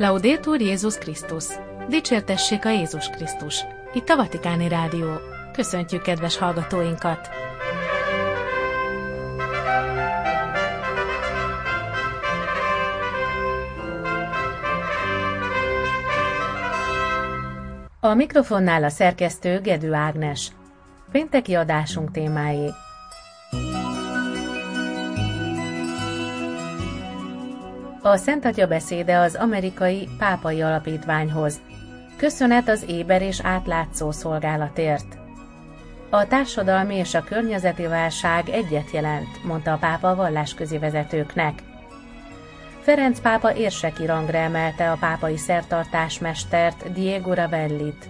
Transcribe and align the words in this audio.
Laudetur 0.00 0.60
Jézus 0.60 0.98
Krisztus! 0.98 1.44
Dicsértessék 1.88 2.64
a 2.64 2.70
Jézus 2.70 3.08
Krisztus! 3.08 3.64
Itt 3.92 4.08
a 4.08 4.16
Vatikáni 4.16 4.68
Rádió. 4.68 5.08
Köszöntjük 5.52 6.02
kedves 6.02 6.36
hallgatóinkat! 6.36 7.28
A 18.00 18.14
mikrofonnál 18.14 18.84
a 18.84 18.88
szerkesztő 18.88 19.60
Gedő 19.60 19.92
Ágnes. 19.92 20.50
Pénteki 21.12 21.54
adásunk 21.54 22.10
témái. 22.10 22.70
A 28.02 28.16
Szent 28.16 28.44
Atya 28.44 28.66
beszéde 28.66 29.18
az 29.18 29.34
amerikai 29.34 30.08
pápai 30.18 30.62
alapítványhoz. 30.62 31.60
Köszönet 32.16 32.68
az 32.68 32.84
éber 32.88 33.22
és 33.22 33.40
átlátszó 33.42 34.10
szolgálatért. 34.10 35.18
A 36.10 36.26
társadalmi 36.26 36.94
és 36.94 37.14
a 37.14 37.24
környezeti 37.24 37.86
válság 37.86 38.48
egyet 38.48 38.90
jelent, 38.90 39.44
mondta 39.44 39.72
a 39.72 39.76
pápa 39.76 40.08
a 40.08 40.14
vallásközi 40.14 40.78
vezetőknek. 40.78 41.62
Ferenc 42.80 43.20
pápa 43.20 43.54
érseki 43.54 44.06
rangra 44.06 44.38
emelte 44.38 44.90
a 44.90 44.96
pápai 45.00 45.36
szertartásmestert 45.36 46.92
Diego 46.92 47.34
Ravellit. 47.34 48.08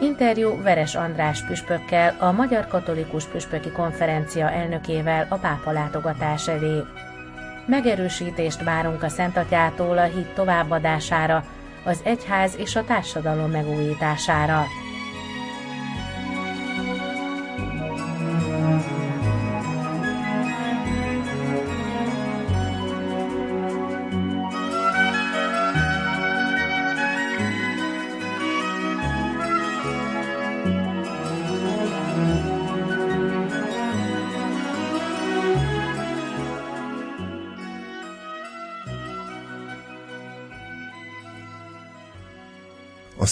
Interjú 0.00 0.62
Veres 0.62 0.94
András 0.94 1.46
püspökkel, 1.46 2.16
a 2.18 2.32
Magyar 2.32 2.66
Katolikus 2.66 3.24
Püspöki 3.24 3.70
Konferencia 3.70 4.50
elnökével 4.50 5.26
a 5.30 5.36
pápa 5.36 5.70
látogatás 5.70 6.48
elé. 6.48 6.82
Megerősítést 7.66 8.62
várunk 8.62 9.02
a 9.02 9.08
Szentatyától 9.08 9.98
a 9.98 10.04
hit 10.04 10.26
továbbadására, 10.34 11.44
az 11.84 12.00
egyház 12.02 12.56
és 12.56 12.76
a 12.76 12.84
társadalom 12.84 13.50
megújítására. 13.50 14.64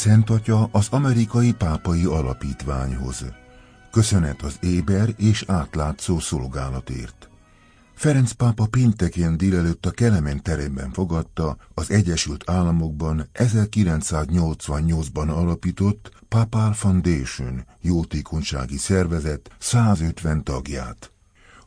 Szent 0.05 0.31
az 0.71 0.89
amerikai 0.91 1.53
pápai 1.53 2.05
alapítványhoz. 2.05 3.25
Köszönet 3.91 4.43
az 4.43 4.57
éber 4.61 5.15
és 5.17 5.45
átlátszó 5.47 6.19
szolgálatért. 6.19 7.29
Ferenc 7.95 8.33
pápa 8.33 8.67
péntekén 8.67 9.37
délelőtt 9.37 9.87
a 9.87 9.91
Kelemen 9.91 10.43
teremben 10.43 10.93
fogadta 10.93 11.57
az 11.75 11.91
Egyesült 11.91 12.51
Államokban 12.51 13.29
1988-ban 13.35 15.29
alapított 15.29 16.11
Papal 16.29 16.73
Foundation 16.73 17.65
jótékonysági 17.81 18.77
szervezet 18.77 19.51
150 19.59 20.45
tagját. 20.45 21.13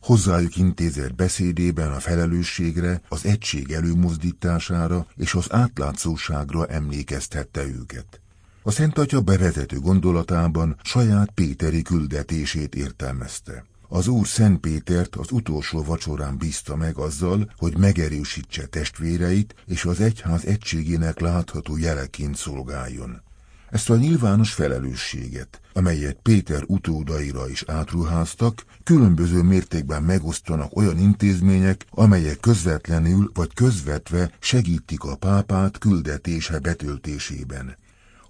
Hozzájuk 0.01 0.55
intézett 0.55 1.15
beszédében 1.15 1.91
a 1.91 1.99
felelősségre, 1.99 3.01
az 3.09 3.25
egység 3.25 3.71
előmozdítására 3.71 5.05
és 5.15 5.33
az 5.33 5.53
átlátszóságra 5.53 6.65
emlékeztette 6.65 7.63
őket. 7.65 8.21
A 8.67 8.71
Szent 8.71 8.97
Atya 8.97 9.21
bevezető 9.21 9.79
gondolatában 9.79 10.75
saját 10.83 11.29
Péteri 11.29 11.81
küldetését 11.81 12.75
értelmezte. 12.75 13.65
Az 13.87 14.07
Úr 14.07 14.27
Szent 14.27 14.59
Pétert 14.59 15.15
az 15.15 15.31
utolsó 15.31 15.83
vacsorán 15.83 16.37
bízta 16.37 16.75
meg 16.75 16.97
azzal, 16.97 17.51
hogy 17.57 17.77
megerősítse 17.77 18.65
testvéreit, 18.65 19.55
és 19.65 19.85
az 19.85 19.99
egyház 20.01 20.45
egységének 20.45 21.19
látható 21.19 21.77
jeleként 21.77 22.35
szolgáljon. 22.35 23.21
Ezt 23.69 23.89
a 23.89 23.95
nyilvános 23.95 24.53
felelősséget, 24.53 25.61
amelyet 25.73 26.19
Péter 26.21 26.63
utódaira 26.65 27.49
is 27.49 27.63
átruháztak, 27.67 28.63
különböző 28.83 29.41
mértékben 29.41 30.03
megosztanak 30.03 30.75
olyan 30.75 30.99
intézmények, 30.99 31.85
amelyek 31.89 32.39
közvetlenül 32.39 33.31
vagy 33.33 33.53
közvetve 33.53 34.31
segítik 34.39 35.03
a 35.03 35.15
pápát 35.15 35.77
küldetése 35.77 36.59
betöltésében. 36.59 37.77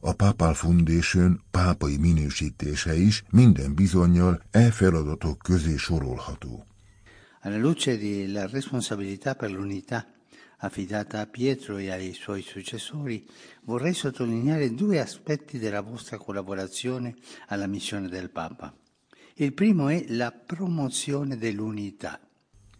A 0.01 0.13
Papal 0.13 0.53
Foundation 0.53 1.41
pápai 1.51 1.97
minősítése 1.97 2.95
is 2.95 3.23
minden 3.31 3.73
bizonyal 3.75 4.41
e 4.51 4.71
feladatok 4.71 5.37
közé 5.37 5.75
sorolható. 5.77 6.65
Alla 7.41 7.57
luce 7.57 7.97
della 7.97 8.45
responsabilità 8.45 9.33
per 9.33 9.49
l'unità 9.51 10.05
affidata 10.57 11.19
a 11.19 11.25
Pietro 11.25 11.77
e 11.77 11.91
ai 11.91 12.13
suoi 12.13 12.41
successori, 12.41 13.25
vorrei 13.63 13.93
sottolineare 13.93 14.73
due 14.73 14.99
aspetti 14.99 15.59
della 15.59 15.81
vostra 15.81 16.17
collaborazione 16.17 17.15
alla 17.47 17.67
missione 17.67 18.07
del 18.07 18.29
Papa. 18.29 18.73
Il 19.35 19.53
primo 19.53 19.87
è 19.89 20.05
la 20.09 20.31
promozione 20.31 21.37
dell'unità. 21.37 22.19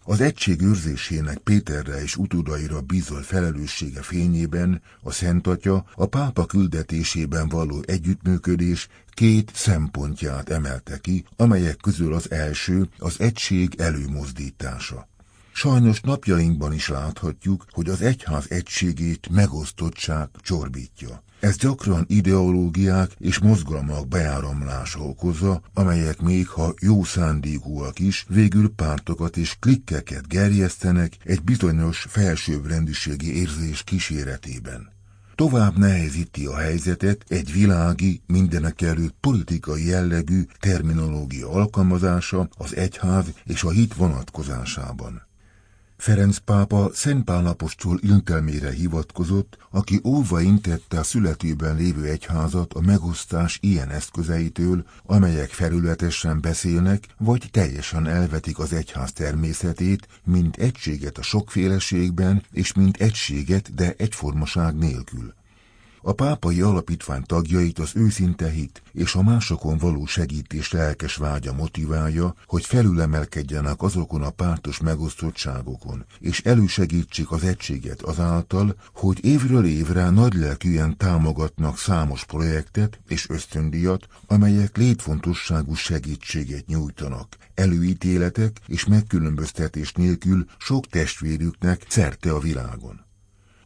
Az 0.10 0.22
egység 0.22 0.62
őrzésének 0.62 1.38
Péterre 1.38 2.02
és 2.02 2.16
utódaira 2.16 2.82
bízott 2.82 3.24
felelőssége 3.24 4.02
fényében 4.02 4.82
a 5.02 5.12
Szent 5.12 5.48
Atya 5.48 5.86
a 5.96 6.06
pápa 6.06 6.46
küldetésében 6.46 7.50
való 7.50 7.84
együttműködés 7.86 8.88
két 9.10 9.52
szempontját 9.54 10.50
emelte 10.50 10.98
ki, 10.98 11.26
amelyek 11.36 11.78
közül 11.78 12.14
az 12.14 12.32
első 12.32 12.90
az 12.98 13.20
egység 13.20 13.74
előmozdítása. 13.78 15.08
Sajnos 15.52 16.02
napjainkban 16.02 16.74
is 16.74 16.88
láthatjuk, 16.88 17.66
hogy 17.70 17.90
az 17.90 18.02
egyház 18.02 18.46
egységét 18.50 19.30
megosztottság 19.30 20.30
csorbítja. 20.42 21.24
Ez 21.40 21.58
gyakran 21.58 22.06
ideológiák 22.08 23.12
és 23.18 23.40
mozgalmak 23.40 24.08
beáramlása 24.08 25.00
okozza, 25.00 25.62
amelyek 25.74 26.22
még 26.22 26.48
ha 26.48 26.74
jó 26.80 27.04
szándékúak 27.04 28.00
is, 28.00 28.26
végül 28.30 28.74
pártokat 28.76 29.38
és 29.38 29.56
klikkeket 29.60 30.28
gerjesztenek 30.28 31.18
egy 31.24 31.44
bizonyos 31.44 32.06
felsőbbrendiségi 32.10 33.40
érzés 33.40 33.84
kíséretében. 33.84 34.96
Tovább 35.36 35.78
nehezíti 35.78 36.46
a 36.46 36.58
helyzetet 36.58 37.26
egy 37.28 37.52
világi, 37.52 38.22
mindenek 38.28 38.82
előtt 38.82 39.16
politikai 39.20 39.86
jellegű 39.86 40.46
terminológia 40.60 41.50
alkalmazása 41.50 42.50
az 42.58 42.76
egyház 42.76 43.26
és 43.46 43.64
a 43.64 43.70
hit 43.70 43.94
vonatkozásában. 43.94 45.27
Ferenc 45.98 46.38
pápa 46.38 46.90
Szent 46.94 47.24
Pál 47.24 47.46
apostol 47.46 48.00
intelmére 48.02 48.72
hivatkozott, 48.72 49.58
aki 49.72 50.02
óva 50.04 50.42
intette 50.42 51.00
a 51.00 51.04
születőben 51.04 51.76
lévő 51.76 52.04
egyházat 52.04 52.74
a 52.74 52.82
megosztás 52.82 53.58
ilyen 53.62 53.90
eszközeitől, 53.90 54.86
amelyek 55.06 55.50
felületesen 55.50 56.42
beszélnek, 56.42 57.04
vagy 57.18 57.48
teljesen 57.52 58.08
elvetik 58.08 58.60
az 58.60 58.74
egyház 58.74 59.14
természetét, 59.14 60.08
mint 60.24 60.58
egységet 60.58 61.18
a 61.18 61.22
sokféleségben, 61.22 62.44
és 62.52 62.74
mint 62.74 62.98
egységet, 62.98 63.76
de 63.76 63.94
egyformaság 63.98 64.76
nélkül. 64.76 65.34
A 66.02 66.12
pápai 66.12 66.62
alapítvány 66.62 67.24
tagjait 67.24 67.80
az 67.80 67.92
őszinte 67.96 68.50
hit 68.50 68.82
és 68.92 69.16
a 69.16 69.24
másokon 69.24 69.78
való 69.78 70.06
segítés 70.06 70.72
lelkes 70.72 71.16
vágya 71.16 71.54
motiválja, 71.54 72.36
hogy 72.46 72.66
felülemelkedjenek 72.66 73.82
azokon 73.82 74.22
a 74.22 74.30
pártos 74.30 74.80
megosztottságokon, 74.80 76.06
és 76.20 76.42
elősegítsék 76.42 77.32
az 77.32 77.44
egységet 77.44 78.02
azáltal, 78.02 78.76
hogy 78.94 79.26
évről 79.26 79.66
évre 79.66 80.10
nagylelkűen 80.10 80.98
támogatnak 80.98 81.78
számos 81.78 82.26
projektet 82.26 83.00
és 83.08 83.30
ösztöndíjat, 83.30 84.08
amelyek 84.28 84.78
létfontosságú 84.78 85.74
segítséget 85.74 86.68
nyújtanak, 86.68 87.38
előítéletek 87.54 88.60
és 88.68 88.86
megkülönböztetés 88.86 89.92
nélkül 89.92 90.46
sok 90.58 90.88
testvérüknek 90.88 91.86
szerte 91.88 92.32
a 92.32 92.40
világon. 92.40 93.07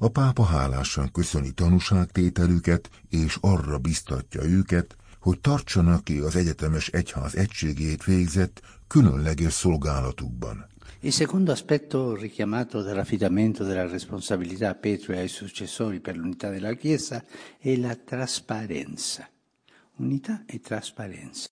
A 0.04 0.10
pápa 0.10 0.44
hálásan 0.44 1.12
köszöni 1.12 1.52
tanúságtételüket, 1.52 2.90
és 3.10 3.38
arra 3.42 3.78
biztatja 3.78 4.44
őket, 4.44 4.96
hogy 5.20 5.40
tartsanak 5.40 6.04
ki 6.04 6.18
az 6.18 6.36
egyetemes 6.36 6.88
egyház 6.88 7.36
egységét 7.36 8.04
végzett 8.04 8.62
különleges 8.88 9.54
szolgálatukban. 9.54 10.66
Il 11.00 11.12
secondo 11.12 11.52
aspetto 11.52 12.16
richiamato 12.16 12.82
dall'affidamento 12.82 13.64
della 13.64 13.88
responsabilità 13.88 14.70
a 14.70 14.74
Pietro 14.74 15.14
e 15.14 15.18
ai 15.18 15.28
successori 15.28 16.00
per 16.00 16.16
l'unità 16.16 16.50
della 16.50 16.74
Chiesa 16.74 17.24
è 17.60 17.76
la 17.76 17.96
trasparenza. 17.96 19.30
Unità 19.98 20.44
e 20.48 20.60
trasparenza. 20.60 21.48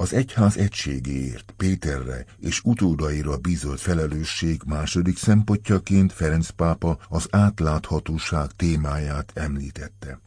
Az 0.00 0.12
egyház 0.12 0.56
egységéért 0.56 1.54
Péterre 1.56 2.24
és 2.40 2.60
utódaira 2.64 3.36
bízott 3.36 3.80
felelősség 3.80 4.60
második 4.66 5.18
szempontjaként 5.18 6.12
Ferenc 6.12 6.50
pápa 6.50 6.98
az 7.08 7.26
átláthatóság 7.30 8.50
témáját 8.56 9.32
említette. 9.34 10.20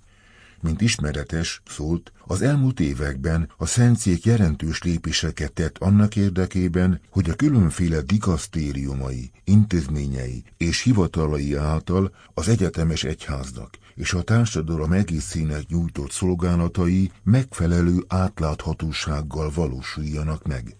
Mint 0.61 0.81
ismeretes, 0.81 1.61
szólt, 1.65 2.11
az 2.25 2.41
elmúlt 2.41 2.79
években 2.79 3.51
a 3.57 3.65
szentszék 3.65 4.25
jelentős 4.25 4.83
lépéseket 4.83 5.53
tett 5.53 5.77
annak 5.77 6.15
érdekében, 6.15 7.01
hogy 7.09 7.29
a 7.29 7.35
különféle 7.35 8.01
dikasztériumai, 8.01 9.31
intézményei 9.43 10.43
és 10.57 10.81
hivatalai 10.81 11.55
által 11.55 12.15
az 12.33 12.47
egyetemes 12.47 13.03
egyháznak 13.03 13.77
és 13.95 14.13
a 14.13 14.21
társadalom 14.21 14.91
egészének 14.91 15.67
nyújtott 15.67 16.11
szolgálatai 16.11 17.11
megfelelő 17.23 18.03
átláthatósággal 18.07 19.51
valósuljanak 19.55 20.47
meg. 20.47 20.75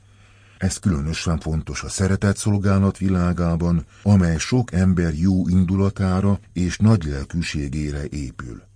Ez 0.57 0.77
különösen 0.77 1.39
fontos 1.39 1.83
a 1.83 1.89
szeretett 1.89 2.37
szolgálat 2.37 2.97
világában, 2.97 3.85
amely 4.03 4.37
sok 4.37 4.73
ember 4.73 5.13
jó 5.13 5.47
indulatára 5.47 6.39
és 6.53 6.77
nagy 6.77 7.03
lelkűségére 7.03 8.03
épül. 8.09 8.69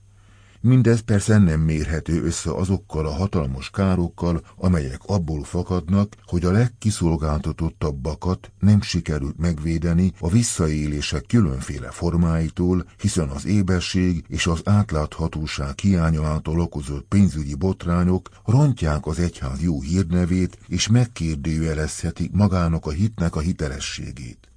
Mindez 0.66 1.00
persze 1.00 1.38
nem 1.38 1.60
mérhető 1.60 2.24
össze 2.24 2.52
azokkal 2.52 3.06
a 3.06 3.14
hatalmas 3.14 3.70
károkkal, 3.70 4.42
amelyek 4.58 5.00
abból 5.06 5.44
fakadnak, 5.44 6.16
hogy 6.26 6.46
a 6.46 6.52
legkiszolgáltatottabbakat 6.52 8.52
nem 8.60 8.82
sikerült 8.82 9.38
megvédeni 9.38 10.14
a 10.20 10.30
visszaélések 10.30 11.26
különféle 11.28 11.92
formáitól, 11.92 12.86
hiszen 12.98 13.30
az 13.30 13.46
éberség 13.46 14.24
és 14.28 14.48
az 14.48 14.62
átláthatóság 14.64 15.80
hiánya 15.80 16.26
által 16.26 16.60
okozott 16.60 17.08
pénzügyi 17.08 17.56
botrányok 17.56 18.30
rontják 18.46 19.06
az 19.06 19.20
egyház 19.20 19.62
jó 19.62 19.82
hírnevét 19.82 20.58
és 20.68 20.88
megkérdőjelezhetik 20.88 22.32
magának 22.32 22.86
a 22.86 22.92
hitnek 22.92 23.36
a 23.36 23.40
hitelességét 23.40 24.50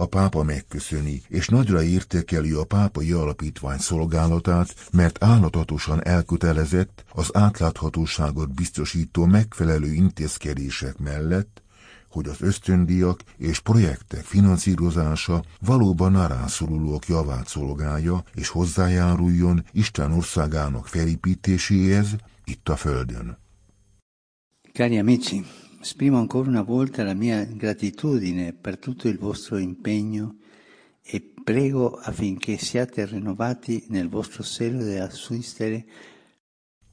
a 0.00 0.06
pápa 0.06 0.42
megköszöni, 0.42 1.22
és 1.28 1.48
nagyra 1.48 1.82
értékeli 1.82 2.52
a 2.52 2.64
pápai 2.64 3.12
alapítvány 3.12 3.78
szolgálatát, 3.78 4.74
mert 4.92 5.24
állatatosan 5.24 6.04
elkötelezett 6.04 7.04
az 7.12 7.30
átláthatóságot 7.32 8.54
biztosító 8.54 9.24
megfelelő 9.24 9.92
intézkedések 9.92 10.98
mellett, 10.98 11.62
hogy 12.10 12.28
az 12.28 12.36
ösztöndíjak 12.40 13.20
és 13.36 13.58
projektek 13.58 14.24
finanszírozása 14.24 15.44
valóban 15.60 16.14
a 16.14 16.26
rászorulók 16.26 17.06
javát 17.06 17.48
szolgálja, 17.48 18.24
és 18.34 18.48
hozzájáruljon 18.48 19.64
Isten 19.72 20.12
országának 20.12 20.86
felépítéséhez 20.86 22.16
itt 22.44 22.68
a 22.68 22.76
Földön. 22.76 23.38
Cari 24.72 24.98
amici, 24.98 25.44
Esprimo 25.80 26.18
ancora 26.18 26.50
una 26.50 26.62
volta 26.62 27.02
la 27.04 27.14
mia 27.14 27.42
gratitudine 27.44 28.52
per 28.52 28.78
tutto 28.78 29.08
il 29.08 29.16
vostro 29.16 29.56
impegno 29.56 30.36
e 31.02 31.32
prego 31.42 31.94
affinché 31.94 32.58
siate 32.58 33.06
rinnovati 33.06 33.86
nel 33.88 34.10
vostro 34.10 34.42
zelo 34.42 34.84
di 34.84 34.96
assistere 34.96 35.86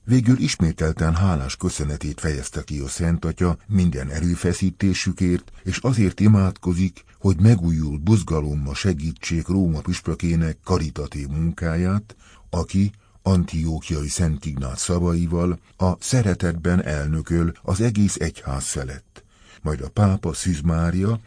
Végül 0.04 0.40
ismételten 0.40 1.16
hálás 1.16 1.56
köszönetét 1.56 2.20
fejezte 2.20 2.64
ki 2.64 2.80
a 2.80 2.88
Szent 2.88 3.26
Atya 3.26 3.58
minden 3.68 4.10
erőfeszítésükért, 4.10 5.52
és 5.64 5.78
azért 5.78 6.20
imádkozik, 6.20 7.04
hogy 7.20 7.40
megújult 7.40 8.02
buzgalomma 8.04 8.74
segítsék 8.74 9.48
Róma 9.48 9.82
püspökének 9.82 10.58
karitatív 10.64 11.28
munkáját, 11.28 12.16
aki 12.50 12.92
Antiókiai 13.28 14.08
Szent 14.08 14.46
Ignác 14.46 14.80
szavaival 14.80 15.60
a 15.78 15.92
szeretetben 16.00 16.84
elnököl 16.84 17.52
az 17.62 17.82
egész 17.82 18.16
egyház 18.16 18.66
felett, 18.66 19.24
majd 19.62 19.82
a 19.82 19.90
pápa 19.90 20.34
Szűz 20.34 20.62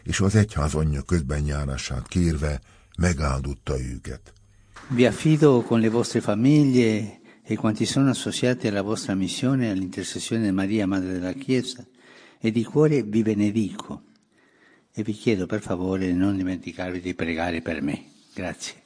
és 0.03 0.19
az 0.19 0.35
egyház 0.35 0.73
anyja 0.73 1.01
közbenjárását 1.01 2.07
kérve 2.07 2.61
megáldotta 2.97 3.79
őket. 3.79 4.33
Vi 4.89 5.05
affido 5.05 5.61
con 5.61 5.79
le 5.79 5.89
vostre 5.89 6.21
famiglie 6.21 7.19
e 7.43 7.55
quanti 7.55 7.85
sono 7.85 8.09
associati 8.09 8.67
alla 8.67 8.81
vostra 8.81 9.13
missione 9.13 9.69
all'intercessione 9.69 10.43
di 10.45 10.51
Maria, 10.51 10.87
Madre 10.87 11.11
della 11.11 11.33
Chiesa, 11.33 11.85
e 12.39 12.51
di 12.51 12.63
cuore 12.63 13.03
vi 13.03 13.21
benedico. 13.21 14.01
E 14.93 15.03
vi 15.03 15.13
chiedo 15.13 15.45
per 15.45 15.61
favore 15.61 16.13
non 16.13 16.35
dimenticarvi 16.35 16.99
di 16.99 17.13
pregare 17.13 17.61
per 17.61 17.81
me. 17.81 18.03
Grazie. 18.33 18.80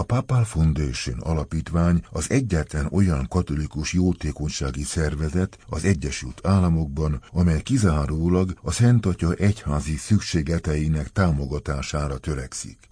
A 0.00 0.02
Papal 0.02 0.44
Foundation 0.44 1.18
alapítvány 1.18 2.04
az 2.10 2.30
egyetlen 2.30 2.88
olyan 2.92 3.26
katolikus 3.28 3.92
jótékonysági 3.92 4.82
szervezet 4.82 5.58
az 5.68 5.84
Egyesült 5.84 6.46
Államokban, 6.46 7.22
amely 7.32 7.62
kizárólag 7.62 8.58
a 8.62 8.72
Szent 8.72 9.06
Atya 9.06 9.32
egyházi 9.32 9.96
szükségeteinek 9.96 11.08
támogatására 11.08 12.18
törekszik. 12.18 12.89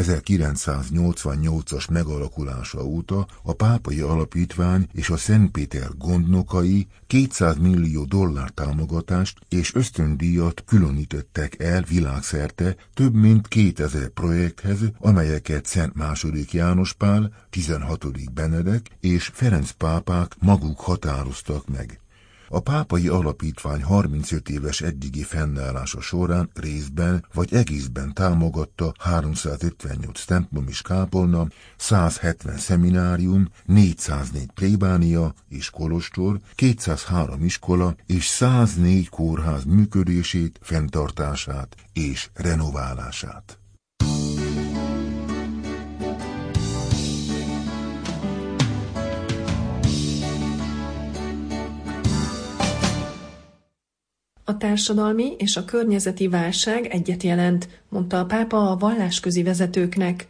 1988-as 0.00 1.90
megalakulása 1.90 2.84
óta 2.84 3.26
a 3.42 3.52
pápai 3.52 4.00
alapítvány 4.00 4.88
és 4.92 5.10
a 5.10 5.16
Szentpéter 5.16 5.88
gondnokai 5.96 6.86
200 7.06 7.56
millió 7.56 8.04
dollár 8.04 8.50
támogatást 8.50 9.38
és 9.48 9.74
ösztöndíjat 9.74 10.64
különítettek 10.66 11.62
el 11.62 11.82
világszerte 11.82 12.76
több 12.94 13.14
mint 13.14 13.48
2000 13.48 14.08
projekthez, 14.08 14.78
amelyeket 14.98 15.66
Szent 15.66 15.94
II. 16.22 16.46
János 16.50 16.92
Pál, 16.92 17.32
16. 17.50 18.32
Benedek 18.32 18.86
és 19.00 19.30
Ferenc 19.34 19.70
pápák 19.70 20.36
maguk 20.38 20.80
határoztak 20.80 21.68
meg. 21.68 22.00
A 22.50 22.60
pápai 22.60 23.08
alapítvány 23.08 23.82
35 23.82 24.48
éves 24.48 24.80
eddigi 24.80 25.22
fennállása 25.22 26.00
során 26.00 26.50
részben 26.54 27.24
vagy 27.34 27.54
egészben 27.54 28.14
támogatta 28.14 28.92
358 28.98 30.24
templom 30.24 30.64
és 30.68 30.82
kápolna, 30.82 31.46
170 31.76 32.56
szeminárium, 32.56 33.48
404 33.64 34.50
plébánia 34.54 35.34
és 35.48 35.70
kolostor, 35.70 36.40
203 36.54 37.44
iskola 37.44 37.94
és 38.06 38.26
104 38.26 39.08
kórház 39.08 39.64
működését, 39.64 40.58
fenntartását 40.62 41.76
és 41.92 42.28
renoválását. 42.34 43.58
A 54.48 54.56
társadalmi 54.56 55.34
és 55.38 55.56
a 55.56 55.64
környezeti 55.64 56.28
válság 56.28 56.86
egyet 56.86 57.22
jelent, 57.22 57.68
mondta 57.88 58.18
a 58.18 58.24
pápa 58.24 58.70
a 58.70 58.76
vallásközi 58.76 59.42
vezetőknek. 59.42 60.26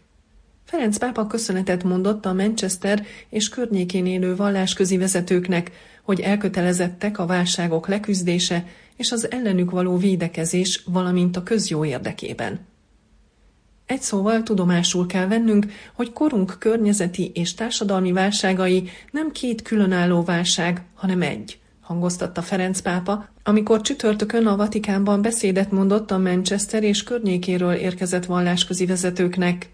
Ferenc 0.64 0.98
pápa 0.98 1.26
köszönetet 1.26 1.84
mondott 1.84 2.26
a 2.26 2.32
Manchester 2.32 3.06
és 3.28 3.48
környékén 3.48 4.06
élő 4.06 4.36
vallásközi 4.36 4.96
vezetőknek, 4.96 5.70
hogy 6.02 6.20
elkötelezettek 6.20 7.18
a 7.18 7.26
válságok 7.26 7.88
leküzdése 7.88 8.66
és 8.96 9.12
az 9.12 9.30
ellenük 9.30 9.70
való 9.70 9.96
védekezés, 9.96 10.82
valamint 10.86 11.36
a 11.36 11.42
közjó 11.42 11.84
érdekében. 11.84 12.60
Egy 13.86 14.02
szóval 14.02 14.42
tudomásul 14.42 15.06
kell 15.06 15.26
vennünk, 15.26 15.66
hogy 15.94 16.12
korunk 16.12 16.56
környezeti 16.58 17.30
és 17.34 17.54
társadalmi 17.54 18.12
válságai 18.12 18.88
nem 19.10 19.32
két 19.32 19.62
különálló 19.62 20.22
válság, 20.22 20.82
hanem 20.94 21.22
egy– 21.22 21.58
hangoztatta 21.88 22.42
Ferenc 22.42 22.80
pápa, 22.80 23.28
amikor 23.42 23.80
csütörtökön 23.80 24.46
a 24.46 24.56
Vatikánban 24.56 25.22
beszédet 25.22 25.70
mondott 25.70 26.10
a 26.10 26.18
Manchester 26.18 26.82
és 26.82 27.02
környékéről 27.02 27.72
érkezett 27.72 28.24
vallásközi 28.24 28.86
vezetőknek. 28.86 29.68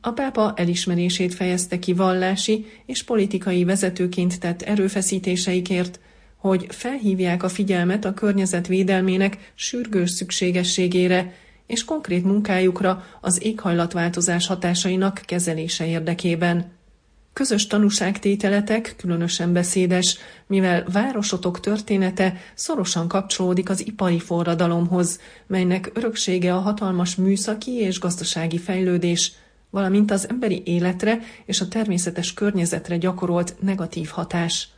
A 0.00 0.10
pápa 0.10 0.52
elismerését 0.56 1.34
fejezte 1.34 1.78
ki 1.78 1.92
vallási 1.92 2.66
és 2.86 3.02
politikai 3.02 3.64
vezetőként 3.64 4.40
tett 4.40 4.62
erőfeszítéseikért, 4.62 6.00
hogy 6.36 6.66
felhívják 6.68 7.42
a 7.42 7.48
figyelmet 7.48 8.04
a 8.04 8.14
környezetvédelmének 8.14 9.52
sürgős 9.54 10.10
szükségességére 10.10 11.34
és 11.66 11.84
konkrét 11.84 12.24
munkájukra 12.24 13.04
az 13.20 13.42
éghajlatváltozás 13.42 14.46
hatásainak 14.46 15.22
kezelése 15.24 15.86
érdekében. 15.86 16.80
Közös 17.32 17.66
tanúságtételetek 17.66 18.94
különösen 18.96 19.52
beszédes, 19.52 20.18
mivel 20.46 20.84
városotok 20.92 21.60
története 21.60 22.36
szorosan 22.54 23.08
kapcsolódik 23.08 23.68
az 23.68 23.86
ipari 23.86 24.18
forradalomhoz, 24.18 25.20
melynek 25.46 25.90
öröksége 25.94 26.54
a 26.54 26.58
hatalmas 26.58 27.14
műszaki 27.14 27.70
és 27.70 28.00
gazdasági 28.00 28.58
fejlődés, 28.58 29.32
valamint 29.70 30.10
az 30.10 30.28
emberi 30.28 30.62
életre 30.64 31.18
és 31.46 31.60
a 31.60 31.68
természetes 31.68 32.34
környezetre 32.34 32.96
gyakorolt 32.96 33.54
negatív 33.60 34.08
hatás. 34.08 34.68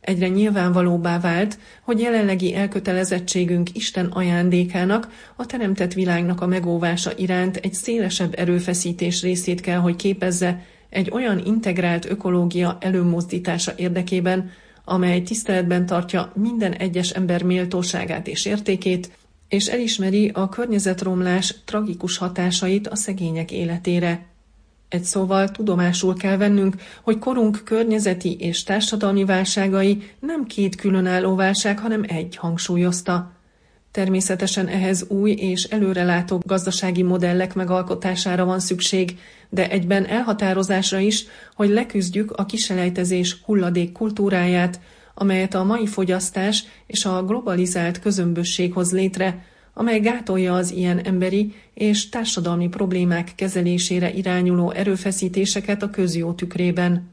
Egyre 0.00 0.28
nyilvánvalóbbá 0.28 1.20
vált, 1.20 1.58
hogy 1.82 2.00
jelenlegi 2.00 2.54
elkötelezettségünk 2.54 3.74
Isten 3.76 4.06
ajándékának, 4.06 5.08
a 5.36 5.46
teremtett 5.46 5.92
világnak 5.92 6.40
a 6.40 6.46
megóvása 6.46 7.12
iránt 7.16 7.56
egy 7.56 7.74
szélesebb 7.74 8.34
erőfeszítés 8.38 9.22
részét 9.22 9.60
kell, 9.60 9.78
hogy 9.78 9.96
képezze 9.96 10.64
egy 10.94 11.10
olyan 11.10 11.38
integrált 11.44 12.10
ökológia 12.10 12.76
előmozdítása 12.80 13.72
érdekében, 13.76 14.50
amely 14.84 15.22
tiszteletben 15.22 15.86
tartja 15.86 16.32
minden 16.34 16.72
egyes 16.72 17.10
ember 17.10 17.42
méltóságát 17.42 18.26
és 18.26 18.44
értékét, 18.44 19.10
és 19.48 19.66
elismeri 19.66 20.28
a 20.28 20.48
környezetromlás 20.48 21.54
tragikus 21.64 22.16
hatásait 22.16 22.86
a 22.86 22.96
szegények 22.96 23.50
életére. 23.50 24.26
Egy 24.88 25.04
szóval 25.04 25.50
tudomásul 25.50 26.14
kell 26.14 26.36
vennünk, 26.36 26.76
hogy 27.02 27.18
korunk 27.18 27.60
környezeti 27.64 28.36
és 28.38 28.62
társadalmi 28.62 29.24
válságai 29.24 30.02
nem 30.20 30.46
két 30.46 30.74
különálló 30.74 31.34
válság, 31.34 31.78
hanem 31.78 32.04
egy 32.06 32.36
hangsúlyozta. 32.36 33.32
Természetesen 33.94 34.68
ehhez 34.68 35.08
új 35.08 35.30
és 35.30 35.64
előrelátó 35.64 36.42
gazdasági 36.46 37.02
modellek 37.02 37.54
megalkotására 37.54 38.44
van 38.44 38.60
szükség, 38.60 39.18
de 39.48 39.70
egyben 39.70 40.06
elhatározásra 40.06 40.98
is, 40.98 41.24
hogy 41.54 41.68
leküzdjük 41.68 42.30
a 42.30 42.44
kiselejtezés 42.44 43.36
hulladék 43.44 43.92
kultúráját, 43.92 44.80
amelyet 45.14 45.54
a 45.54 45.64
mai 45.64 45.86
fogyasztás 45.86 46.64
és 46.86 47.04
a 47.04 47.24
globalizált 47.24 48.00
közömbösség 48.00 48.72
hoz 48.72 48.92
létre, 48.92 49.44
amely 49.74 50.00
gátolja 50.00 50.54
az 50.54 50.70
ilyen 50.70 50.98
emberi 50.98 51.54
és 51.74 52.08
társadalmi 52.08 52.68
problémák 52.68 53.32
kezelésére 53.34 54.12
irányuló 54.12 54.70
erőfeszítéseket 54.70 55.82
a 55.82 55.90
közjó 55.90 56.32
tükrében. 56.32 57.10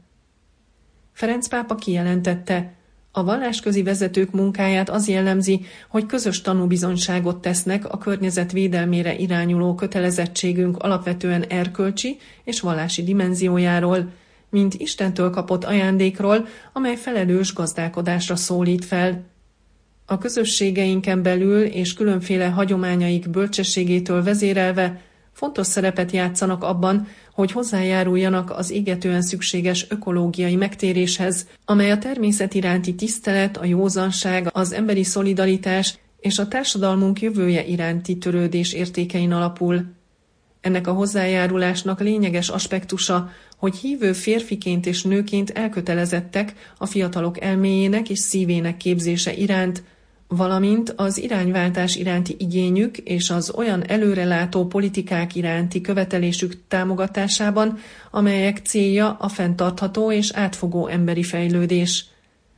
Ferenc 1.12 1.48
pápa 1.48 1.74
kijelentette, 1.74 2.72
a 3.14 3.24
vallásközi 3.24 3.82
vezetők 3.82 4.30
munkáját 4.30 4.90
az 4.90 5.08
jellemzi, 5.08 5.64
hogy 5.88 6.06
közös 6.06 6.40
tanúbizonyságot 6.40 7.40
tesznek 7.40 7.92
a 7.92 7.98
környezet 7.98 8.52
védelmére 8.52 9.16
irányuló 9.16 9.74
kötelezettségünk 9.74 10.76
alapvetően 10.76 11.42
erkölcsi 11.42 12.16
és 12.44 12.60
vallási 12.60 13.02
dimenziójáról, 13.02 14.08
mint 14.50 14.74
Istentől 14.74 15.30
kapott 15.30 15.64
ajándékról, 15.64 16.46
amely 16.72 16.96
felelős 16.96 17.54
gazdálkodásra 17.54 18.36
szólít 18.36 18.84
fel. 18.84 19.24
A 20.06 20.18
közösségeinken 20.18 21.22
belül 21.22 21.62
és 21.62 21.94
különféle 21.94 22.46
hagyományaik 22.46 23.30
bölcsességétől 23.30 24.22
vezérelve 24.22 25.00
fontos 25.32 25.66
szerepet 25.66 26.10
játszanak 26.10 26.64
abban, 26.64 27.08
hogy 27.34 27.52
hozzájáruljanak 27.52 28.50
az 28.50 28.70
égetően 28.70 29.22
szükséges 29.22 29.86
ökológiai 29.88 30.56
megtéréshez, 30.56 31.46
amely 31.64 31.90
a 31.90 31.98
természet 31.98 32.54
iránti 32.54 32.94
tisztelet, 32.94 33.56
a 33.56 33.64
józanság, 33.64 34.48
az 34.52 34.72
emberi 34.72 35.04
szolidaritás 35.04 35.98
és 36.20 36.38
a 36.38 36.48
társadalmunk 36.48 37.20
jövője 37.20 37.64
iránti 37.64 38.18
törődés 38.18 38.72
értékein 38.72 39.32
alapul. 39.32 39.84
Ennek 40.60 40.86
a 40.86 40.92
hozzájárulásnak 40.92 42.00
lényeges 42.00 42.48
aspektusa, 42.48 43.30
hogy 43.56 43.76
hívő 43.76 44.12
férfiként 44.12 44.86
és 44.86 45.02
nőként 45.02 45.50
elkötelezettek 45.50 46.54
a 46.78 46.86
fiatalok 46.86 47.40
elméjének 47.40 48.10
és 48.10 48.18
szívének 48.18 48.76
képzése 48.76 49.34
iránt, 49.34 49.82
valamint 50.36 50.92
az 50.96 51.18
irányváltás 51.18 51.96
iránti 51.96 52.36
igényük 52.38 52.96
és 52.98 53.30
az 53.30 53.52
olyan 53.54 53.86
előrelátó 53.86 54.66
politikák 54.66 55.34
iránti 55.34 55.80
követelésük 55.80 56.56
támogatásában, 56.68 57.78
amelyek 58.10 58.58
célja 58.64 59.16
a 59.20 59.28
fenntartható 59.28 60.12
és 60.12 60.30
átfogó 60.34 60.86
emberi 60.86 61.22
fejlődés. 61.22 62.06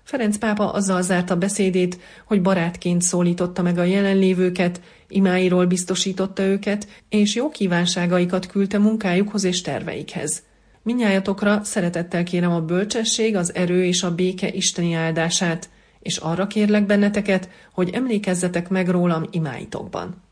Ferenc 0.03 0.37
pápa 0.37 0.73
azzal 0.73 1.03
zárta 1.03 1.37
beszédét, 1.37 1.99
hogy 2.25 2.43
barátként 2.43 3.03
szólította 3.03 3.63
meg 3.63 3.79
a 3.79 3.85
jelenlévőket, 3.85 4.81
imáiról 5.09 5.67
biztosította 5.67 6.43
őket, 6.43 6.89
és 7.09 7.35
jó 7.35 7.49
kívánságaikat 7.49 8.47
küldte 8.47 8.79
munkájukhoz 8.79 9.45
és 9.45 9.61
terveikhez. 9.61 10.43
Minnyájatokra 10.83 11.61
szeretettel 11.65 12.25
kérem 12.25 12.53
a 12.53 12.61
bölcsesség, 12.61 13.37
az 13.37 13.55
erő 13.55 13.85
és 13.85 14.03
a 14.03 14.15
béke 14.15 14.53
isteni 14.53 14.95
áldását– 14.95 15.69
és 16.05 16.17
arra 16.17 16.47
kérlek 16.47 16.87
benneteket, 16.87 17.49
hogy 17.73 17.91
emlékezzetek 17.91 18.69
meg 18.69 18.89
rólam 18.89 19.25
imáitokban. 19.31 20.23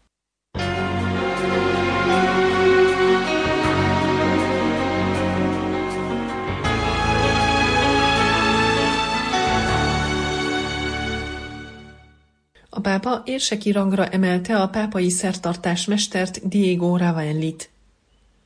A 12.75 12.81
pápa 12.81 13.23
érseki 13.25 13.73
rangra 13.73 14.07
emelte 14.07 14.61
a 14.61 14.69
pápai 14.69 15.11
szertartásmestert 15.11 16.49
Diego 16.49 16.97
Ravellit. 16.97 17.71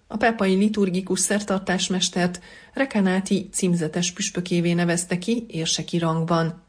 A 0.06 0.16
pápai 0.16 0.54
liturgikus 0.54 1.21
szertartásmestert 1.21 2.40
Recanáti 2.73 3.49
címzetes 3.52 4.12
püspökévé 4.12 4.73
nevezte 4.73 5.18
ki 5.18 5.47
érseki 5.49 5.99
rangban. 5.99 6.65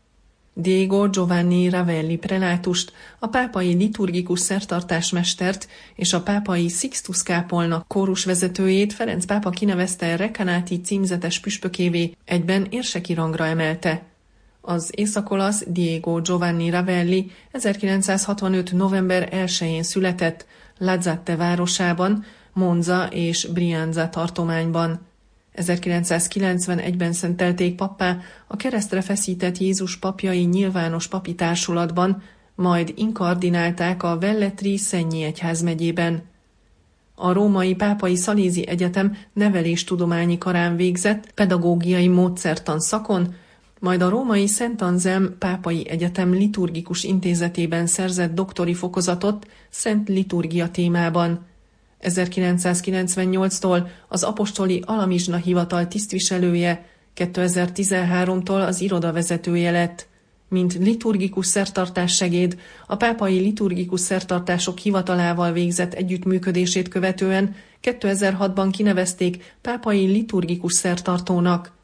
Diego 0.59 1.09
Giovanni 1.09 1.69
Ravelli 1.69 2.17
prelátust, 2.17 2.91
a 3.19 3.27
pápai 3.27 3.73
liturgikus 3.73 4.39
szertartásmestert 4.39 5.67
és 5.95 6.13
a 6.13 6.21
pápai 6.21 6.67
Sixtus 6.67 7.23
kápolnak 7.23 7.87
kórusvezetőjét 7.87 8.93
Ferenc 8.93 9.25
pápa 9.25 9.49
kinevezte 9.49 10.15
Rekanáti 10.15 10.81
címzetes 10.81 11.39
püspökévé, 11.39 12.11
egyben 12.25 12.67
érseki 12.69 13.13
rangra 13.13 13.45
emelte. 13.45 14.03
Az 14.61 14.91
északolasz 14.95 15.63
Diego 15.67 16.21
Giovanni 16.21 16.69
Ravelli 16.69 17.31
1965. 17.51 18.71
november 18.71 19.29
1-én 19.31 19.83
született 19.83 20.45
Lazzate 20.77 21.35
városában, 21.35 22.25
Monza 22.53 23.07
és 23.11 23.47
Brianza 23.53 24.09
tartományban. 24.09 25.05
1991-ben 25.57 27.13
szentelték 27.13 27.75
pappá 27.75 28.17
a 28.47 28.55
keresztre 28.55 29.01
feszített 29.01 29.57
Jézus 29.57 29.97
papjai 29.97 30.43
nyilvános 30.43 31.07
papi 31.07 31.35
társulatban, 31.35 32.21
majd 32.55 32.93
inkardinálták 32.95 34.03
a 34.03 34.17
Velletri 34.17 34.77
Szennyi 34.77 35.23
egyházmegyében. 35.23 36.23
A 37.15 37.33
római 37.33 37.75
pápai 37.75 38.15
szalézi 38.15 38.67
egyetem 38.67 39.17
neveléstudományi 39.33 40.37
karán 40.37 40.75
végzett 40.75 41.33
pedagógiai 41.33 42.07
módszertan 42.07 42.79
szakon, 42.79 43.33
majd 43.79 44.01
a 44.01 44.09
római 44.09 44.47
Szent 44.47 44.81
Anzelm 44.81 45.37
pápai 45.39 45.89
egyetem 45.89 46.33
liturgikus 46.33 47.03
intézetében 47.03 47.87
szerzett 47.87 48.33
doktori 48.33 48.73
fokozatot 48.73 49.47
Szent 49.69 50.09
liturgia 50.09 50.69
témában– 50.69 51.39
1998-tól 52.01 53.87
az 54.07 54.23
apostoli 54.23 54.83
Alamizsna 54.85 55.35
hivatal 55.35 55.87
tisztviselője, 55.87 56.85
2013-tól 57.15 58.67
az 58.67 58.81
iroda 58.81 59.11
vezetője 59.11 59.71
lett. 59.71 60.07
Mint 60.49 60.73
liturgikus 60.73 61.45
szertartás 61.45 62.15
segéd, 62.15 62.59
a 62.87 62.95
pápai 62.95 63.39
liturgikus 63.39 64.01
szertartások 64.01 64.77
hivatalával 64.77 65.51
végzett 65.51 65.93
együttműködését 65.93 66.87
követően 66.87 67.55
2006-ban 67.83 68.69
kinevezték 68.71 69.55
pápai 69.61 70.05
liturgikus 70.05 70.73
szertartónak. 70.73 71.76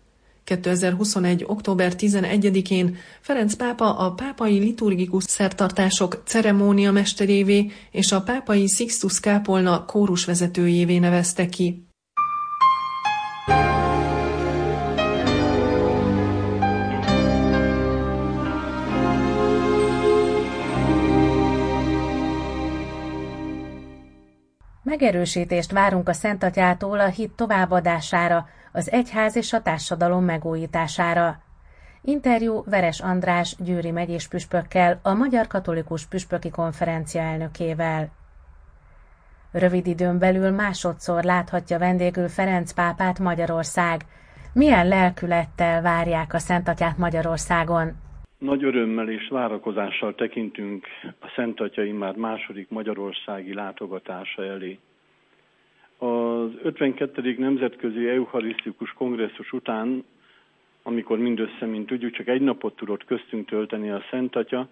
2021. 0.44 1.44
október 1.48 1.94
11-én 1.98 2.96
Ferenc 3.22 3.54
pápa 3.54 3.98
a 3.98 4.12
pápai 4.12 4.58
liturgikus 4.58 5.24
szertartások 5.24 6.22
ceremónia 6.26 6.92
mesterévé 6.92 7.72
és 7.92 8.12
a 8.12 8.22
pápai 8.22 8.68
Sixtus 8.68 9.20
kápolna 9.20 9.86
kórusvezetőjévé 9.86 10.98
nevezte 10.98 11.46
ki. 11.46 11.88
Megerősítést 24.84 25.72
várunk 25.72 26.10
a 26.10 26.14
Szentatyától 26.14 27.00
a 27.00 27.08
hit 27.08 27.32
továbbadására, 27.32 28.48
az 28.72 28.92
egyház 28.92 29.36
és 29.36 29.54
a 29.54 29.62
társadalom 29.62 30.24
megújítására. 30.24 31.42
Interjú 32.02 32.64
Veres 32.66 33.00
András 33.00 33.56
Győri 33.60 33.92
megyés 33.92 34.28
püspökkel, 34.28 35.00
a 35.02 35.14
Magyar 35.14 35.48
Katolikus 35.48 36.06
Püspöki 36.06 36.50
Konferencia 36.50 37.22
elnökével. 37.22 38.12
Rövid 39.52 39.88
időn 39.88 40.20
belül 40.20 40.52
másodszor 40.52 41.24
láthatja 41.24 41.78
vendégül 41.80 42.30
Ferenc 42.30 42.72
pápát 42.72 43.20
Magyarország. 43.20 44.06
Milyen 44.54 44.88
lelkülettel 44.88 45.82
várják 45.82 46.34
a 46.34 46.40
Szentatyát 46.40 46.98
Magyarországon? 46.98 48.03
Nagy 48.44 48.64
örömmel 48.64 49.10
és 49.10 49.28
várakozással 49.28 50.16
tekintünk 50.16 50.88
a 51.20 51.32
Szent 51.36 51.60
Atya 51.60 51.94
már 51.94 52.16
második 52.16 52.70
magyarországi 52.70 53.54
látogatása 53.54 54.44
elé. 54.46 54.80
Az 55.98 56.50
52. 56.64 57.36
Nemzetközi 57.38 58.10
Eucharisztikus 58.10 58.94
Kongresszus 58.94 59.52
után 59.52 60.04
amikor 60.84 61.18
mindössze, 61.18 61.66
mint 61.66 61.88
tudjuk, 61.88 62.12
csak 62.12 62.28
egy 62.28 62.42
napot 62.42 62.76
tudott 62.76 63.06
köztünk 63.06 63.48
tölteni 63.48 63.90
a 63.90 64.04
Szent 64.10 64.36
Atya, 64.36 64.68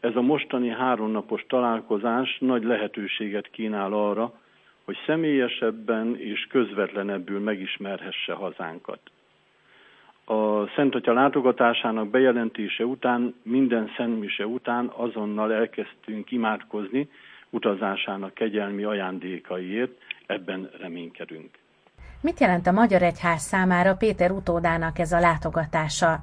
ez 0.00 0.16
a 0.16 0.20
mostani 0.20 0.68
háromnapos 0.68 1.44
találkozás 1.48 2.38
nagy 2.40 2.64
lehetőséget 2.64 3.50
kínál 3.50 3.92
arra, 3.92 4.40
hogy 4.84 4.96
személyesebben 5.06 6.16
és 6.16 6.46
közvetlenebbül 6.50 7.40
megismerhesse 7.40 8.32
hazánkat. 8.32 9.00
A 10.24 10.66
Szent 10.76 10.94
Atya 10.94 11.12
látogatásának 11.12 12.08
bejelentése 12.08 12.84
után, 12.84 13.34
minden 13.42 13.90
szentmise 13.96 14.46
után 14.46 14.90
azonnal 14.96 15.52
elkezdtünk 15.52 16.30
imádkozni 16.30 17.08
utazásának 17.50 18.34
kegyelmi 18.34 18.84
ajándékaiért, 18.84 19.92
ebben 20.26 20.70
reménykedünk. 20.80 21.50
Mit 22.22 22.40
jelent 22.40 22.66
a 22.66 22.72
Magyar 22.72 23.02
Egyház 23.02 23.42
számára 23.42 23.94
Péter 23.94 24.30
utódának 24.30 24.98
ez 24.98 25.12
a 25.12 25.20
látogatása? 25.20 26.18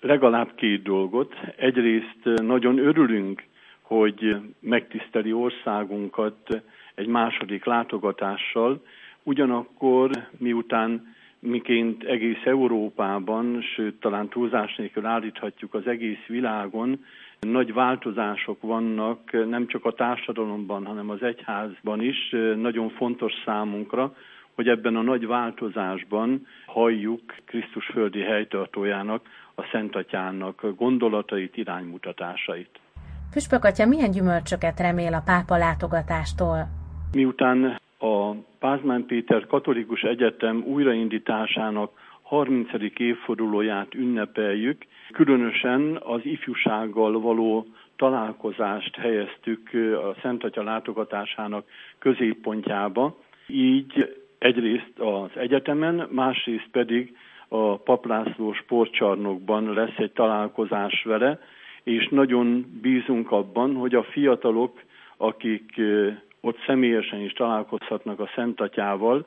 Legalább 0.00 0.54
két 0.54 0.82
dolgot. 0.82 1.34
Egyrészt 1.56 2.40
nagyon 2.42 2.78
örülünk, 2.78 3.42
hogy 3.82 4.36
megtiszteli 4.60 5.32
országunkat 5.32 6.62
egy 6.94 7.06
második 7.06 7.64
látogatással, 7.64 8.82
ugyanakkor 9.22 10.10
miután 10.38 11.14
miként 11.42 12.04
egész 12.04 12.44
Európában, 12.44 13.62
sőt 13.74 14.00
talán 14.00 14.28
túlzás 14.28 14.76
nélkül 14.76 15.06
állíthatjuk 15.06 15.74
az 15.74 15.86
egész 15.86 16.26
világon, 16.26 17.04
nagy 17.40 17.72
változások 17.72 18.62
vannak 18.62 19.48
nem 19.48 19.66
csak 19.66 19.84
a 19.84 19.92
társadalomban, 19.92 20.86
hanem 20.86 21.10
az 21.10 21.22
egyházban 21.22 22.02
is. 22.02 22.34
Nagyon 22.56 22.90
fontos 22.90 23.32
számunkra, 23.44 24.14
hogy 24.54 24.68
ebben 24.68 24.96
a 24.96 25.02
nagy 25.02 25.26
változásban 25.26 26.46
halljuk 26.66 27.34
Krisztus 27.44 27.86
földi 27.86 28.20
helytartójának, 28.20 29.26
a 29.54 29.62
Szent 29.72 29.96
Atyának 29.96 30.66
gondolatait, 30.76 31.56
iránymutatásait. 31.56 32.80
Püspök 33.32 33.64
atya 33.64 33.86
milyen 33.86 34.10
gyümölcsöket 34.10 34.80
remél 34.80 35.14
a 35.14 35.22
pápa 35.24 35.56
látogatástól? 35.56 36.68
Miután 37.12 37.80
a 38.02 38.34
Pázmány 38.58 39.06
Péter 39.06 39.46
Katolikus 39.46 40.02
Egyetem 40.02 40.62
újraindításának 40.66 41.90
30. 42.22 42.68
évfordulóját 42.96 43.94
ünnepeljük, 43.94 44.82
különösen 45.12 45.98
az 46.02 46.20
ifjúsággal 46.24 47.20
való 47.20 47.66
találkozást 47.96 48.96
helyeztük 48.96 49.70
a 49.74 50.16
Szent 50.22 50.44
Atya 50.44 50.62
látogatásának 50.62 51.64
középpontjába. 51.98 53.16
Így 53.46 54.22
egyrészt 54.38 54.98
az 54.98 55.30
egyetemen, 55.34 56.08
másrészt 56.10 56.68
pedig 56.70 57.16
a 57.48 57.76
Paplászló 57.76 58.52
sportcsarnokban 58.52 59.72
lesz 59.72 59.96
egy 59.96 60.12
találkozás 60.12 61.02
vele, 61.04 61.38
és 61.82 62.08
nagyon 62.08 62.78
bízunk 62.80 63.30
abban, 63.30 63.74
hogy 63.74 63.94
a 63.94 64.02
fiatalok, 64.02 64.80
akik 65.16 65.80
ott 66.44 66.58
személyesen 66.66 67.20
is 67.20 67.32
találkozhatnak 67.32 68.20
a 68.20 68.30
Szent 68.34 68.60
Atyával, 68.60 69.26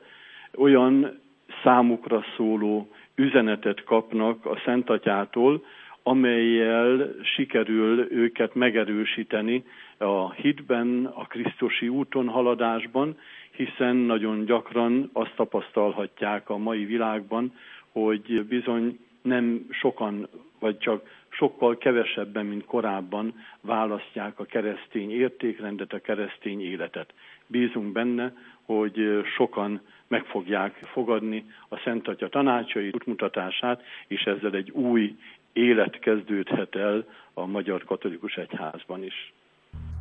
olyan 0.56 1.20
számukra 1.62 2.24
szóló 2.36 2.88
üzenetet 3.14 3.84
kapnak 3.84 4.46
a 4.46 4.60
Szent 4.64 4.90
Atyától, 4.90 5.64
amelyel 6.02 7.10
sikerül 7.22 8.12
őket 8.12 8.54
megerősíteni 8.54 9.64
a 9.98 10.32
hitben, 10.32 11.04
a 11.14 11.26
Krisztusi 11.26 11.88
úton 11.88 12.28
haladásban, 12.28 13.18
hiszen 13.50 13.96
nagyon 13.96 14.44
gyakran 14.44 15.10
azt 15.12 15.34
tapasztalhatják 15.36 16.50
a 16.50 16.56
mai 16.56 16.84
világban, 16.84 17.52
hogy 17.92 18.44
bizony 18.44 18.98
nem 19.26 19.66
sokan, 19.70 20.28
vagy 20.58 20.78
csak 20.78 21.02
sokkal 21.28 21.78
kevesebben, 21.78 22.46
mint 22.46 22.64
korábban 22.64 23.34
választják 23.60 24.38
a 24.38 24.44
keresztény 24.44 25.10
értékrendet, 25.10 25.92
a 25.92 26.00
keresztény 26.00 26.62
életet. 26.62 27.12
Bízunk 27.46 27.92
benne, 27.92 28.32
hogy 28.62 29.24
sokan 29.36 29.80
meg 30.08 30.24
fogják 30.24 30.74
fogadni 30.74 31.44
a 31.68 31.80
Szent 31.84 32.08
Atya 32.08 32.28
tanácsait, 32.28 32.94
útmutatását, 32.94 33.82
és 34.06 34.22
ezzel 34.22 34.54
egy 34.54 34.70
új 34.70 35.16
élet 35.52 35.98
kezdődhet 35.98 36.74
el 36.74 37.04
a 37.34 37.46
Magyar 37.46 37.84
Katolikus 37.84 38.34
Egyházban 38.34 39.04
is. 39.04 39.32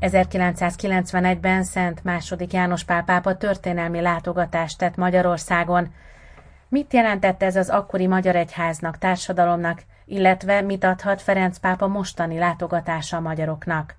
1991-ben 0.01 1.63
Szent 1.63 2.03
második 2.03 2.51
János 2.51 2.83
Pál 2.85 3.03
pápa 3.03 3.37
történelmi 3.37 4.01
látogatást 4.01 4.79
tett 4.79 4.95
Magyarországon. 4.95 5.87
Mit 6.69 6.93
jelentett 6.93 7.41
ez 7.41 7.55
az 7.55 7.69
akkori 7.69 8.07
Magyar 8.07 8.35
Egyháznak, 8.35 8.97
társadalomnak, 8.97 9.81
illetve 10.05 10.61
mit 10.61 10.83
adhat 10.83 11.21
Ferenc 11.21 11.59
pápa 11.59 11.87
mostani 11.87 12.37
látogatása 12.37 13.17
a 13.17 13.21
magyaroknak? 13.21 13.93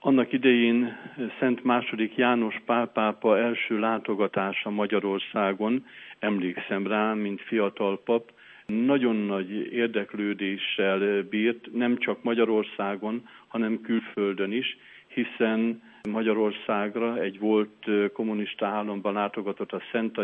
Annak 0.00 0.32
idején 0.32 0.96
Szent 1.38 1.64
második 1.64 2.16
János 2.16 2.62
Pál 2.66 2.86
pápa 2.86 3.38
első 3.38 3.78
látogatása 3.78 4.70
Magyarországon, 4.70 5.86
emlékszem 6.18 6.86
rá, 6.86 7.12
mint 7.12 7.40
fiatal 7.40 8.00
pap, 8.04 8.32
nagyon 8.66 9.16
nagy 9.16 9.72
érdeklődéssel 9.72 11.22
bírt, 11.22 11.72
nem 11.72 11.98
csak 11.98 12.22
Magyarországon, 12.22 13.28
hanem 13.48 13.80
külföldön 13.80 14.52
is, 14.52 14.76
hiszen 15.06 15.82
Magyarországra 16.10 17.18
egy 17.18 17.38
volt 17.38 17.86
kommunista 18.12 18.66
államban 18.66 19.12
látogatott 19.12 19.72
a 19.72 19.82
Szent 19.92 20.18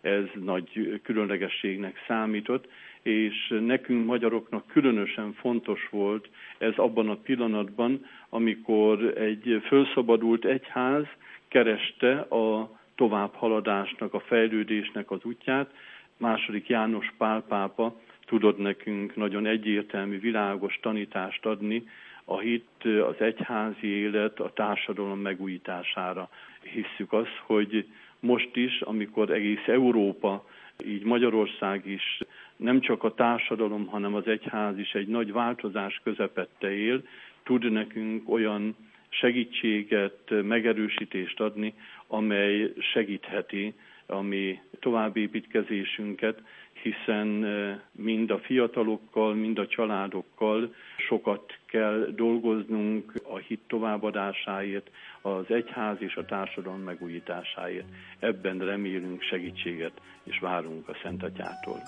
ez 0.00 0.24
nagy 0.34 1.00
különlegességnek 1.02 2.04
számított, 2.06 2.68
és 3.02 3.54
nekünk 3.60 4.06
magyaroknak 4.06 4.66
különösen 4.66 5.32
fontos 5.32 5.88
volt 5.90 6.28
ez 6.58 6.72
abban 6.76 7.08
a 7.08 7.16
pillanatban, 7.16 8.06
amikor 8.28 9.18
egy 9.18 9.62
fölszabadult 9.66 10.44
egyház 10.44 11.06
kereste 11.48 12.12
a 12.20 12.78
továbbhaladásnak, 12.94 14.14
a 14.14 14.20
fejlődésnek 14.20 15.10
az 15.10 15.24
útját. 15.24 15.70
Második 16.16 16.68
János 16.68 17.12
Pál 17.18 17.42
pápa 17.48 18.00
tudod 18.26 18.58
nekünk 18.58 19.16
nagyon 19.16 19.46
egyértelmű, 19.46 20.20
világos 20.20 20.78
tanítást 20.82 21.46
adni 21.46 21.84
a 22.30 22.38
hit, 22.38 22.84
az 22.84 23.20
egyházi 23.20 23.86
élet, 23.86 24.40
a 24.40 24.52
társadalom 24.52 25.18
megújítására. 25.18 26.28
Hisszük 26.62 27.12
azt, 27.12 27.36
hogy 27.46 27.86
most 28.20 28.56
is, 28.56 28.80
amikor 28.80 29.30
egész 29.30 29.66
Európa, 29.66 30.44
így 30.86 31.02
Magyarország 31.02 31.86
is 31.86 32.20
nem 32.56 32.80
csak 32.80 33.04
a 33.04 33.14
társadalom, 33.14 33.86
hanem 33.86 34.14
az 34.14 34.26
egyház 34.26 34.78
is 34.78 34.92
egy 34.92 35.06
nagy 35.06 35.32
változás 35.32 36.00
közepette 36.04 36.72
él, 36.72 37.02
tud 37.42 37.72
nekünk 37.72 38.28
olyan 38.30 38.76
segítséget, 39.08 40.30
megerősítést 40.42 41.40
adni, 41.40 41.74
amely 42.06 42.72
segítheti 42.92 43.74
a 44.10 44.20
mi 44.20 44.60
továbbépítkezésünket, 44.80 46.42
hiszen 46.82 47.44
eh, 47.44 47.80
mind 47.92 48.30
a 48.30 48.38
fiatalokkal, 48.38 49.34
mind 49.34 49.58
a 49.58 49.66
családokkal 49.66 50.74
sokat 50.96 51.58
kell 51.66 52.06
dolgoznunk 52.14 53.12
a 53.22 53.36
hit 53.36 53.60
továbbadásáért, 53.66 54.90
az 55.20 55.44
egyház 55.48 55.96
és 55.98 56.14
a 56.14 56.24
társadalom 56.24 56.80
megújításáért. 56.80 57.86
Ebben 58.18 58.58
remélünk 58.58 59.22
segítséget, 59.22 60.00
és 60.22 60.38
várunk 60.38 60.88
a 60.88 60.96
Szent 61.02 61.22
Atyától. 61.22 61.80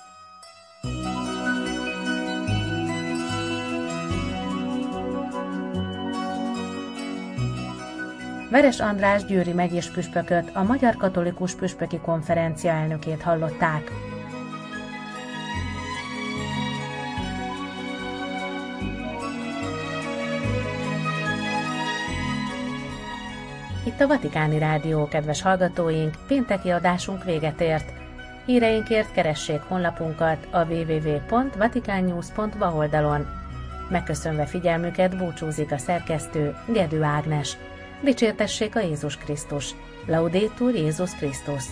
Veres 8.53 8.79
András 8.79 9.25
Győri 9.25 9.53
megyés 9.53 9.91
püspököt, 9.91 10.49
a 10.53 10.63
Magyar 10.63 10.95
Katolikus 10.95 11.55
Püspöki 11.55 11.97
Konferencia 11.97 12.71
elnökét 12.71 13.21
hallották. 13.21 13.91
Itt 23.85 23.99
a 23.99 24.07
Vatikáni 24.07 24.57
Rádió, 24.57 25.07
kedves 25.07 25.41
hallgatóink, 25.41 26.15
pénteki 26.27 26.69
adásunk 26.69 27.23
véget 27.23 27.61
ért. 27.61 27.93
Híreinkért 28.45 29.11
keressék 29.11 29.61
honlapunkat 29.61 30.47
a 30.51 30.65
www.vatikannews.va 30.65 32.75
oldalon. 32.75 33.25
Megköszönve 33.89 34.45
figyelmüket 34.45 35.17
búcsúzik 35.17 35.71
a 35.71 35.77
szerkesztő 35.77 36.55
Gedő 36.67 37.03
Ágnes. 37.03 37.57
Dicsértessék 38.03 38.75
a 38.75 38.79
Jézus 38.79 39.17
Krisztus! 39.17 39.75
Laudétur 40.05 40.75
Jézus 40.75 41.11
Krisztus! 41.15 41.63